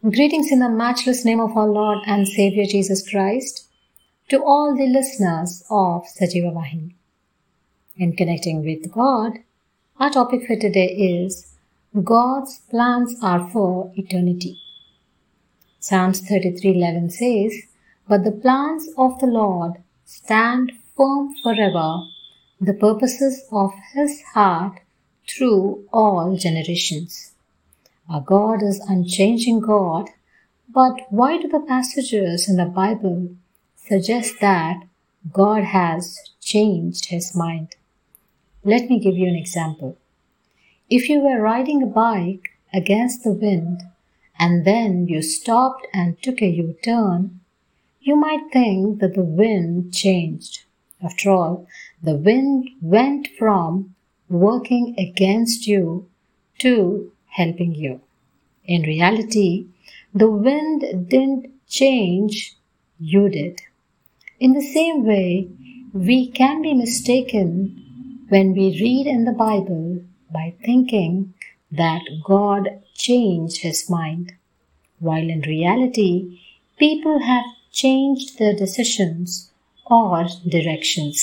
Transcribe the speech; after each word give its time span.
Greetings 0.00 0.52
in 0.52 0.60
the 0.60 0.68
matchless 0.68 1.24
name 1.24 1.40
of 1.40 1.56
our 1.56 1.66
Lord 1.66 1.98
and 2.06 2.28
Savior 2.28 2.64
Jesus 2.64 3.10
Christ 3.10 3.66
to 4.28 4.40
all 4.40 4.76
the 4.76 4.86
listeners 4.86 5.64
of 5.70 6.04
Sajeeva 6.04 6.52
Vahini. 6.54 6.94
In 7.96 8.14
connecting 8.14 8.64
with 8.64 8.92
God, 8.92 9.40
our 9.98 10.08
topic 10.08 10.46
for 10.46 10.54
today 10.54 10.86
is 10.86 11.52
God's 12.04 12.60
plans 12.70 13.16
are 13.24 13.50
for 13.50 13.90
eternity. 13.96 14.60
Psalms 15.80 16.20
33:11 16.20 17.10
says, 17.10 17.64
"But 18.06 18.22
the 18.22 18.30
plans 18.30 18.88
of 18.96 19.18
the 19.18 19.26
Lord 19.26 19.82
stand 20.04 20.74
firm 20.96 21.34
forever, 21.42 22.04
the 22.60 22.74
purposes 22.74 23.42
of 23.50 23.72
his 23.94 24.22
heart 24.32 24.78
through 25.26 25.88
all 25.92 26.36
generations." 26.36 27.32
Our 28.10 28.22
God 28.22 28.62
is 28.62 28.80
unchanging 28.88 29.60
God, 29.60 30.08
but 30.66 31.06
why 31.10 31.36
do 31.36 31.46
the 31.46 31.60
passages 31.60 32.48
in 32.48 32.56
the 32.56 32.64
Bible 32.64 33.36
suggest 33.76 34.40
that 34.40 34.82
God 35.30 35.62
has 35.64 36.18
changed 36.40 37.06
his 37.06 37.36
mind? 37.36 37.76
Let 38.64 38.88
me 38.88 38.98
give 38.98 39.16
you 39.16 39.28
an 39.28 39.34
example. 39.34 39.98
If 40.88 41.10
you 41.10 41.20
were 41.20 41.42
riding 41.42 41.82
a 41.82 41.86
bike 41.86 42.52
against 42.72 43.24
the 43.24 43.32
wind 43.32 43.82
and 44.38 44.64
then 44.64 45.06
you 45.06 45.20
stopped 45.20 45.86
and 45.92 46.20
took 46.22 46.40
a 46.40 46.46
U 46.46 46.76
turn, 46.82 47.40
you 48.00 48.16
might 48.16 48.50
think 48.50 49.00
that 49.00 49.16
the 49.16 49.22
wind 49.22 49.92
changed. 49.92 50.62
After 51.02 51.30
all, 51.30 51.66
the 52.02 52.14
wind 52.14 52.70
went 52.80 53.28
from 53.38 53.94
working 54.30 54.94
against 54.98 55.66
you 55.66 56.08
to 56.60 57.12
helping 57.40 57.74
you. 57.74 58.00
In 58.64 58.82
reality, 58.82 59.66
the 60.14 60.30
wind 60.30 61.08
didn't 61.08 61.46
change, 61.68 62.56
you 62.98 63.28
did. 63.28 63.60
In 64.40 64.52
the 64.54 64.68
same 64.76 65.04
way, 65.06 65.48
we 65.92 66.18
can 66.30 66.62
be 66.62 66.74
mistaken 66.74 68.24
when 68.28 68.52
we 68.52 68.78
read 68.84 69.06
in 69.06 69.24
the 69.24 69.38
Bible 69.48 70.02
by 70.30 70.54
thinking 70.64 71.34
that 71.70 72.02
God 72.24 72.82
changed 72.94 73.62
his 73.62 73.88
mind, 73.88 74.32
while 74.98 75.28
in 75.36 75.40
reality, 75.42 76.40
people 76.78 77.20
have 77.20 77.44
changed 77.72 78.38
their 78.38 78.54
decisions 78.54 79.50
or 79.86 80.26
directions. 80.46 81.18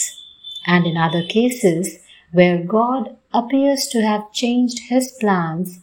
And 0.65 0.85
in 0.85 0.97
other 0.97 1.23
cases, 1.23 1.99
where 2.31 2.63
God 2.63 3.15
appears 3.33 3.87
to 3.91 4.01
have 4.01 4.31
changed 4.33 4.79
his 4.89 5.11
plans, 5.19 5.79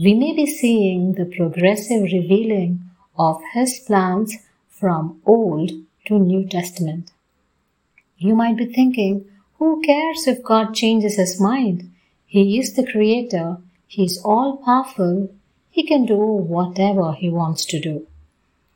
we 0.00 0.12
may 0.12 0.34
be 0.34 0.44
seeing 0.44 1.12
the 1.12 1.24
progressive 1.24 2.02
revealing 2.02 2.80
of 3.16 3.40
his 3.52 3.78
plans 3.78 4.34
from 4.68 5.20
Old 5.24 5.70
to 6.06 6.18
New 6.18 6.48
Testament. 6.48 7.12
You 8.18 8.34
might 8.34 8.56
be 8.56 8.66
thinking, 8.66 9.24
who 9.58 9.80
cares 9.82 10.26
if 10.26 10.42
God 10.42 10.74
changes 10.74 11.16
his 11.16 11.40
mind? 11.40 11.92
He 12.26 12.58
is 12.58 12.72
the 12.72 12.84
creator, 12.84 13.58
he 13.86 14.04
is 14.04 14.20
all 14.24 14.56
powerful, 14.56 15.32
he 15.70 15.86
can 15.86 16.06
do 16.06 16.16
whatever 16.16 17.12
he 17.12 17.28
wants 17.28 17.64
to 17.66 17.78
do. 17.78 18.08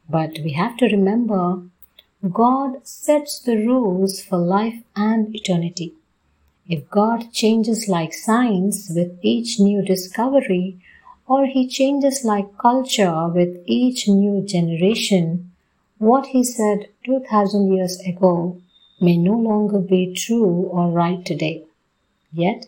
But 0.08 0.38
we 0.44 0.52
have 0.52 0.76
to 0.76 0.86
remember 0.86 1.62
God 2.32 2.86
sets 2.86 3.40
the 3.40 3.56
rules 3.56 4.22
for 4.22 4.38
life 4.38 4.82
and 4.94 5.34
eternity. 5.34 5.94
If 6.68 6.88
God 6.90 7.32
changes 7.32 7.88
like 7.88 8.12
science 8.12 8.90
with 8.94 9.18
each 9.22 9.58
new 9.58 9.82
discovery, 9.82 10.78
or 11.28 11.46
he 11.46 11.68
changes 11.68 12.24
like 12.24 12.56
culture 12.56 13.28
with 13.28 13.62
each 13.66 14.08
new 14.08 14.42
generation, 14.42 15.52
what 15.98 16.26
he 16.26 16.42
said 16.42 16.88
2000 17.04 17.70
years 17.72 18.00
ago 18.00 18.58
may 19.00 19.16
no 19.16 19.34
longer 19.34 19.78
be 19.78 20.14
true 20.14 20.68
or 20.72 20.90
right 20.90 21.24
today. 21.26 21.64
Yet, 22.32 22.66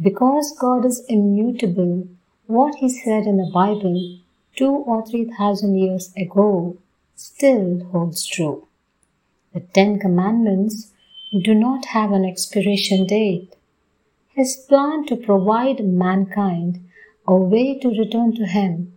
because 0.00 0.56
God 0.58 0.86
is 0.86 1.04
immutable, 1.08 2.08
what 2.46 2.76
he 2.76 2.88
said 2.88 3.26
in 3.26 3.36
the 3.36 3.50
Bible 3.52 4.18
two 4.56 4.72
or 4.72 5.06
three 5.06 5.30
thousand 5.38 5.78
years 5.78 6.12
ago 6.16 6.76
still 7.14 7.84
holds 7.92 8.26
true. 8.26 8.66
The 9.54 9.60
Ten 9.60 9.98
Commandments 9.98 10.92
do 11.32 11.54
not 11.54 11.86
have 11.86 12.12
an 12.12 12.24
expiration 12.24 13.06
date. 13.06 13.54
His 14.34 14.56
plan 14.56 15.04
to 15.06 15.16
provide 15.16 15.84
mankind 15.84 16.80
a 17.28 17.36
way 17.36 17.78
to 17.78 17.88
return 17.90 18.34
to 18.34 18.46
Him 18.46 18.94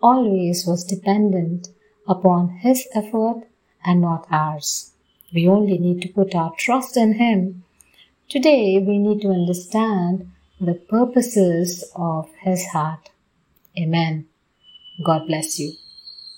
always 0.00 0.64
was 0.66 0.84
dependent 0.84 1.68
upon 2.06 2.60
His 2.60 2.86
effort 2.94 3.42
and 3.84 4.00
not 4.00 4.26
ours. 4.30 4.92
We 5.34 5.48
only 5.48 5.78
need 5.78 6.00
to 6.02 6.08
put 6.08 6.34
our 6.34 6.52
trust 6.56 6.96
in 6.96 7.14
Him. 7.14 7.64
Today, 8.28 8.78
we 8.78 8.98
need 8.98 9.20
to 9.22 9.30
understand 9.30 10.30
the 10.60 10.74
purposes 10.74 11.84
of 11.96 12.30
His 12.40 12.66
heart. 12.66 13.10
Amen. 13.76 14.26
God 15.04 15.26
bless 15.26 15.58
you. 15.58 15.72